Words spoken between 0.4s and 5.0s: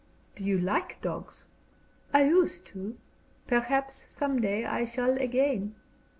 you like dogs?" "I used to. Perhaps some day I